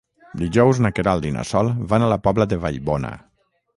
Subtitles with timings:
[0.43, 3.13] Dijous na Queralt i na Sol van a la Pobla de Vallbona.